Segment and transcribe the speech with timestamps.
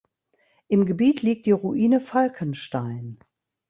[0.67, 3.19] Im Gebiet liegt die Ruine Falkenstein.